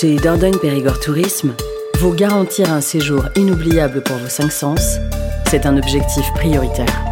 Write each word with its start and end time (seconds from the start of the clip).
Chez 0.00 0.14
Dordogne 0.14 0.56
Périgord 0.58 1.00
Tourisme, 1.00 1.56
vous 1.98 2.14
garantir 2.14 2.72
un 2.72 2.80
séjour 2.80 3.24
inoubliable 3.34 4.00
pour 4.04 4.16
vos 4.16 4.28
cinq 4.28 4.52
sens, 4.52 4.98
c'est 5.50 5.66
un 5.66 5.76
objectif 5.76 6.32
prioritaire. 6.34 7.04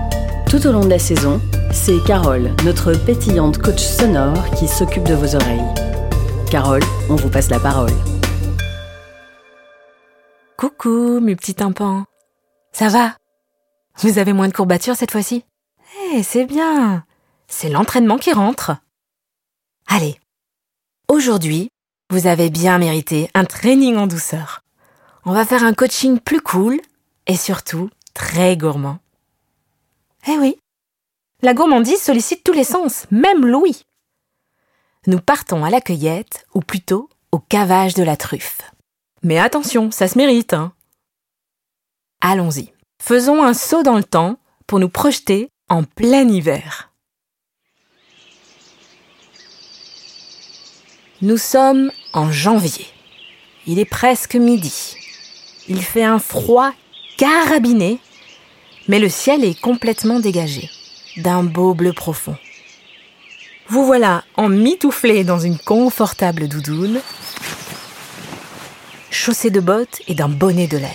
Tout 0.48 0.64
au 0.69 0.71
long 0.71 0.85
de 0.85 0.91
la 0.91 1.01
saison, 1.01 1.41
c'est 1.72 1.99
Carole, 2.07 2.54
notre 2.64 2.93
pétillante 2.93 3.59
coach 3.59 3.80
sonore, 3.80 4.53
qui 4.57 4.68
s'occupe 4.68 5.03
de 5.03 5.14
vos 5.14 5.35
oreilles. 5.35 5.67
Carole, 6.49 6.85
on 7.11 7.17
vous 7.17 7.29
passe 7.29 7.50
la 7.50 7.59
parole. 7.59 7.91
Coucou, 10.57 11.18
mes 11.18 11.34
petits 11.34 11.57
tympans. 11.57 12.05
Ça 12.71 12.87
va? 12.87 13.16
Vous 13.98 14.18
avez 14.18 14.32
moins 14.32 14.46
de 14.46 14.55
courbatures 14.55 14.95
cette 14.95 15.11
fois-ci? 15.11 15.45
Eh, 16.12 16.23
c'est 16.23 16.46
bien. 16.46 17.05
C'est 17.48 17.68
l'entraînement 17.68 18.18
qui 18.18 18.32
rentre. 18.32 18.76
Allez. 19.89 20.21
Aujourd'hui, 21.09 21.73
vous 22.11 22.27
avez 22.27 22.51
bien 22.51 22.79
mérité 22.79 23.31
un 23.35 23.45
training 23.45 23.96
en 23.96 24.07
douceur. 24.07 24.63
On 25.25 25.33
va 25.33 25.45
faire 25.45 25.65
un 25.65 25.75
coaching 25.75 26.21
plus 26.21 26.41
cool 26.41 26.81
et 27.27 27.37
surtout 27.37 27.91
très 28.15 28.57
gourmand. 28.57 28.99
Eh 30.29 30.39
oui, 30.39 30.59
la 31.43 31.53
gourmandise 31.53 32.01
sollicite 32.01 32.42
tous 32.45 32.53
les 32.53 32.65
sens, 32.65 33.06
même 33.11 33.45
l'ouïe. 33.45 33.83
Nous 35.06 35.20
partons 35.20 35.65
à 35.65 35.70
la 35.70 35.81
cueillette, 35.81 36.47
ou 36.55 36.61
plutôt 36.61 37.09
au 37.31 37.39
cavage 37.39 37.95
de 37.95 38.03
la 38.03 38.17
truffe. 38.17 38.62
Mais 39.23 39.39
attention, 39.39 39.91
ça 39.91 40.09
se 40.09 40.19
mérite. 40.19 40.55
Hein. 40.55 40.73
Allons-y. 42.20 42.73
Faisons 43.03 43.43
un 43.43 43.55
saut 43.55 43.83
dans 43.83 43.97
le 43.97 44.05
temps 44.05 44.39
pour 44.67 44.81
nous 44.81 44.89
projeter 44.89 45.51
en 45.69 45.84
plein 45.84 46.27
hiver. 46.29 46.86
Nous 51.22 51.39
sommes 51.39 51.91
en 52.12 52.31
janvier. 52.31 52.86
Il 53.67 53.78
est 53.78 53.86
presque 53.86 54.34
midi. 54.34 54.97
Il 55.67 55.83
fait 55.83 56.05
un 56.05 56.19
froid 56.19 56.73
carabiné, 57.17 57.98
mais 58.86 58.98
le 58.98 59.08
ciel 59.08 59.42
est 59.42 59.58
complètement 59.58 60.20
dégagé, 60.20 60.69
d'un 61.17 61.42
beau 61.42 61.73
bleu 61.73 61.95
profond. 61.95 62.36
Vous 63.69 63.86
voilà 63.86 64.25
emmitouflé 64.36 65.25
dans 65.25 65.39
une 65.39 65.58
confortable 65.58 66.48
doudoune, 66.48 67.00
chaussé 69.11 69.48
de 69.48 69.61
bottes 69.61 70.03
et 70.08 70.14
d'un 70.14 70.28
bonnet 70.28 70.67
de 70.67 70.77
laine. 70.77 70.91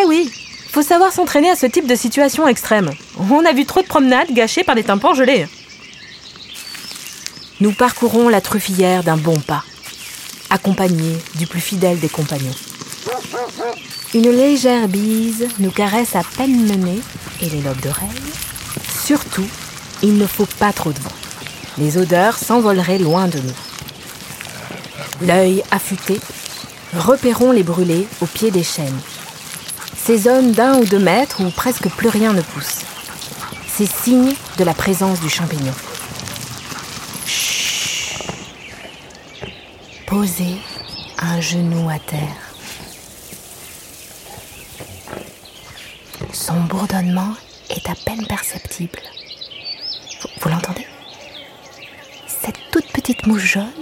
Eh 0.00 0.06
oui, 0.06 0.32
faut 0.70 0.80
savoir 0.80 1.12
s'entraîner 1.12 1.50
à 1.50 1.56
ce 1.56 1.66
type 1.66 1.86
de 1.86 1.94
situation 1.94 2.48
extrême. 2.48 2.90
On 3.18 3.44
a 3.44 3.52
vu 3.52 3.66
trop 3.66 3.82
de 3.82 3.86
promenades 3.86 4.32
gâchées 4.32 4.64
par 4.64 4.74
des 4.74 4.84
tympans 4.84 5.12
gelés. 5.12 5.46
Nous 7.62 7.70
parcourons 7.70 8.28
la 8.28 8.40
truffillière 8.40 9.04
d'un 9.04 9.16
bon 9.16 9.38
pas, 9.38 9.62
accompagnés 10.50 11.16
du 11.36 11.46
plus 11.46 11.60
fidèle 11.60 12.00
des 12.00 12.08
compagnons. 12.08 12.56
Une 14.14 14.30
légère 14.30 14.88
bise 14.88 15.46
nous 15.60 15.70
caresse 15.70 16.16
à 16.16 16.22
peine 16.36 16.66
le 16.66 16.74
nez 16.74 16.98
et 17.40 17.48
les 17.48 17.60
lobes 17.60 17.80
d'oreilles. 17.80 18.08
Surtout, 19.04 19.46
il 20.02 20.18
ne 20.18 20.26
faut 20.26 20.48
pas 20.58 20.72
trop 20.72 20.90
de 20.90 20.98
vent. 20.98 21.12
Les 21.78 21.98
odeurs 21.98 22.36
s'envoleraient 22.36 22.98
loin 22.98 23.28
de 23.28 23.38
nous. 23.38 25.28
L'œil 25.28 25.62
affûté, 25.70 26.18
repérons 26.96 27.52
les 27.52 27.62
brûlés 27.62 28.08
au 28.22 28.26
pied 28.26 28.50
des 28.50 28.64
chênes. 28.64 29.00
Ces 30.04 30.18
zones 30.18 30.50
d'un 30.50 30.80
ou 30.80 30.84
deux 30.84 30.98
mètres 30.98 31.40
où 31.40 31.50
presque 31.52 31.88
plus 31.90 32.08
rien 32.08 32.32
ne 32.32 32.42
pousse. 32.42 32.80
C'est 33.72 33.88
signe 33.88 34.34
de 34.58 34.64
la 34.64 34.74
présence 34.74 35.20
du 35.20 35.30
champignon. 35.30 35.74
Posez 40.12 40.58
un 41.16 41.40
genou 41.40 41.88
à 41.88 41.98
terre. 41.98 42.54
Son 46.34 46.60
bourdonnement 46.64 47.32
est 47.70 47.88
à 47.88 47.94
peine 47.94 48.26
perceptible. 48.26 48.98
Vous, 50.20 50.28
vous 50.38 50.48
l'entendez? 50.50 50.86
Cette 52.26 52.58
toute 52.70 52.92
petite 52.92 53.26
mouche 53.26 53.54
jaune 53.54 53.72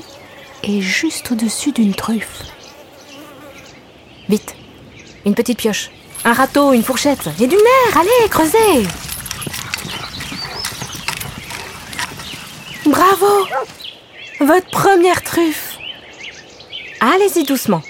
est 0.62 0.80
juste 0.80 1.32
au-dessus 1.32 1.72
d'une 1.72 1.96
truffe. 1.96 2.44
Vite, 4.28 4.54
une 5.26 5.34
petite 5.34 5.58
pioche, 5.58 5.90
un 6.24 6.32
râteau, 6.32 6.72
une 6.72 6.84
fourchette 6.84 7.26
et 7.40 7.48
du 7.48 7.56
nerf, 7.56 7.96
allez, 7.96 8.28
creusez 8.28 8.86
Bravo 12.86 13.48
Votre 14.38 14.70
première 14.70 15.24
truffe 15.24 15.79
Allez-y 17.00 17.44
doucement. 17.44 17.82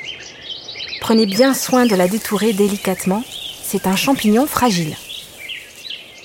Prenez 1.00 1.26
bien 1.26 1.54
soin 1.54 1.86
de 1.86 1.96
la 1.96 2.08
détourer 2.08 2.52
délicatement 2.52 3.22
c'est 3.70 3.86
un 3.86 3.94
champignon 3.94 4.48
fragile. 4.48 4.96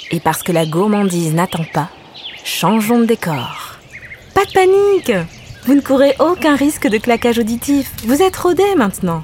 Et 0.09 0.19
parce 0.19 0.41
que 0.41 0.51
la 0.51 0.65
gourmandise 0.65 1.31
n'attend 1.35 1.63
pas, 1.63 1.89
changeons 2.43 2.97
de 2.97 3.05
décor. 3.05 3.77
Pas 4.33 4.45
de 4.45 4.51
panique 4.51 5.11
Vous 5.67 5.75
ne 5.75 5.81
courez 5.81 6.15
aucun 6.17 6.55
risque 6.55 6.87
de 6.87 6.97
claquage 6.97 7.37
auditif. 7.37 7.91
Vous 8.05 8.23
êtes 8.23 8.35
rodé 8.35 8.63
maintenant. 8.75 9.21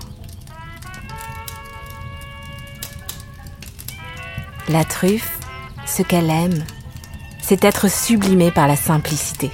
La 4.69 4.85
truffe, 4.85 5.39
ce 5.87 6.03
qu'elle 6.03 6.29
aime, 6.29 6.63
c'est 7.41 7.63
être 7.63 7.89
sublimée 7.89 8.51
par 8.51 8.67
la 8.67 8.75
simplicité. 8.75 9.49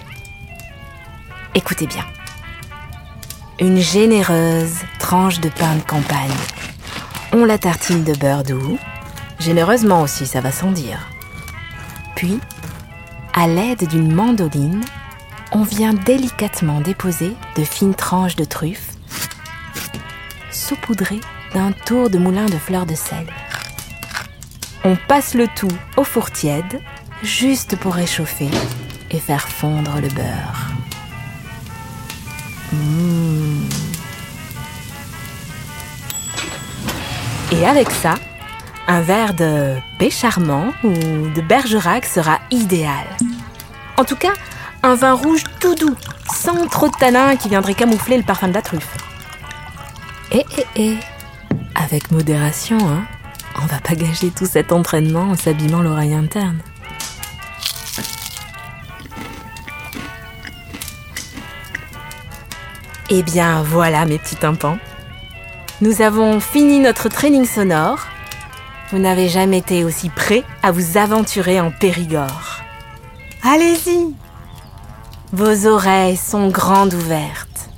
Écoutez 1.56 1.88
bien. 1.88 2.04
Une 3.60 3.80
généreuse 3.80 4.76
tranche 5.00 5.40
de 5.40 5.50
pain 5.50 5.76
de 5.76 5.82
campagne 5.82 6.30
on 7.34 7.46
la 7.46 7.58
tartine 7.58 8.04
de 8.04 8.14
beurre 8.14 8.44
doux, 8.44 8.78
généreusement 9.40 10.02
aussi, 10.02 10.26
ça 10.26 10.42
va 10.42 10.52
sans 10.52 10.72
dire. 10.72 11.10
Puis, 12.16 12.40
à 13.34 13.48
l'aide 13.48 13.88
d'une 13.88 14.14
mandoline, 14.14 14.84
on 15.52 15.64
vient 15.64 15.94
délicatement 15.94 16.82
déposer 16.82 17.34
de 17.56 17.64
fines 17.64 17.96
tranches 17.96 18.36
de 18.36 18.46
truffes, 18.46 18.92
saupoudrées 20.52 21.22
d'un 21.54 21.72
tour 21.72 22.10
de 22.10 22.18
moulin 22.18 22.46
de 22.46 22.58
fleurs 22.58 22.86
de 22.86 22.96
sel. 22.96 23.28
On 24.84 24.96
passe 25.08 25.34
le 25.34 25.48
tout 25.56 25.68
au 25.98 26.04
four 26.04 26.32
tiède, 26.32 26.82
juste 27.24 27.76
pour 27.76 27.94
réchauffer 27.94 28.50
et 29.12 29.20
faire 29.20 29.48
fondre 29.48 30.00
le 30.02 30.10
beurre. 30.10 30.67
Mmh. 32.72 33.70
Et 37.52 37.66
avec 37.66 37.90
ça, 37.92 38.16
un 38.88 39.02
verre 39.02 39.34
de 39.34 39.76
baie 40.00 40.10
charmant 40.10 40.74
ou 40.84 40.90
de 40.90 41.42
bergerac 41.42 42.06
sera 42.06 42.40
idéal. 42.52 43.08
En 43.98 44.04
tout 44.04 44.16
cas, 44.16 44.34
un 44.84 44.96
vin 44.96 45.14
rouge 45.14 45.44
tout 45.60 45.76
doux, 45.76 45.96
sans 46.34 46.68
trop 46.68 46.88
de 46.88 46.96
tanin 47.00 47.36
qui 47.36 47.50
viendrait 47.50 47.74
camoufler 47.74 48.18
le 48.18 48.24
parfum 48.24 48.50
de 48.50 48.54
la 48.54 48.62
truffe. 48.62 48.96
Et, 50.32 50.46
et, 50.76 50.92
et, 50.92 50.98
avec 51.74 52.12
modération, 52.12 52.78
hein, 52.80 53.06
on 53.62 53.66
va 53.66 53.80
pas 53.80 53.96
gâcher 53.96 54.30
tout 54.30 54.46
cet 54.46 54.72
entraînement 54.72 55.32
en 55.32 55.36
s'abîmant 55.36 55.82
l'oreille 55.82 56.14
interne. 56.14 56.60
Eh 63.10 63.24
bien 63.24 63.64
voilà 63.64 64.06
mes 64.06 64.20
petits 64.20 64.36
tympans. 64.36 64.78
Nous 65.80 66.02
avons 66.02 66.42
fini 66.42 66.80
notre 66.80 67.08
training 67.08 67.46
sonore. 67.46 68.00
Vous 68.92 69.00
n'avez 69.00 69.30
jamais 69.30 69.60
été 69.60 69.86
aussi 69.86 70.10
prêt 70.10 70.44
à 70.62 70.72
vous 70.72 70.98
aventurer 70.98 71.62
en 71.62 71.72
Périgord. 71.72 72.60
Allez-y 73.44 74.14
Vos 75.32 75.68
oreilles 75.68 76.18
sont 76.18 76.50
grandes 76.50 76.94
ouvertes. 76.94 77.70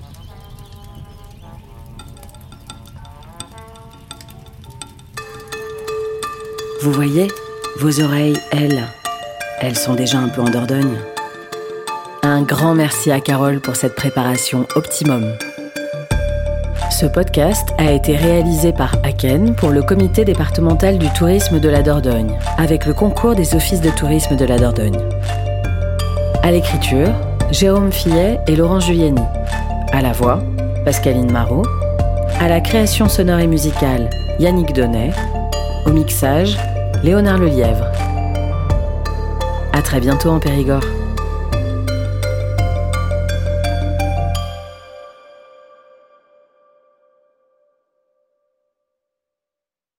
Vous 6.82 6.92
voyez, 6.92 7.28
vos 7.80 8.00
oreilles, 8.00 8.40
elles, 8.52 8.84
elles 9.60 9.78
sont 9.78 9.94
déjà 9.94 10.18
un 10.18 10.30
peu 10.30 10.42
en 10.42 10.50
Dordogne. 10.50 10.98
Un 12.22 12.42
grand 12.42 12.76
merci 12.76 13.12
à 13.12 13.22
Carole 13.22 13.62
pour 13.62 13.78
cette 13.78 13.96
préparation 13.96 14.68
optimum. 14.76 15.24
Ce 16.92 17.06
podcast 17.06 17.70
a 17.78 17.92
été 17.92 18.18
réalisé 18.18 18.74
par 18.74 18.94
Aken 19.04 19.56
pour 19.56 19.70
le 19.70 19.82
comité 19.82 20.26
départemental 20.26 20.98
du 20.98 21.08
tourisme 21.14 21.62
de 21.62 21.70
la 21.70 21.82
Dordogne, 21.82 22.38
avec 22.58 22.86
le 22.86 22.94
concours 22.94 23.36
des 23.36 23.56
offices 23.56 23.80
de 23.80 23.90
tourisme 23.90 24.36
de 24.36 24.44
la 24.44 24.58
Dordogne. 24.58 25.00
À 26.44 26.52
l'écriture, 26.52 27.08
Jérôme 27.52 27.92
Fillet 27.92 28.40
et 28.48 28.56
Laurent 28.58 28.82
Juliani. 28.82 29.24
À 29.94 30.02
la 30.02 30.12
voix, 30.12 30.44
Pascaline 30.84 31.32
Marot. 31.32 31.64
À 32.42 32.50
la 32.50 32.60
création 32.60 33.08
sonore 33.08 33.40
et 33.40 33.48
musicale, 33.48 34.10
Yannick 34.40 34.74
Donnet. 34.74 35.12
Au 35.86 35.92
mixage, 35.92 36.58
Léonard 37.02 37.38
Lelièvre. 37.38 37.86
À 39.72 39.82
très 39.82 40.02
bientôt 40.02 40.32
en 40.32 40.40
Périgord. 40.40 40.84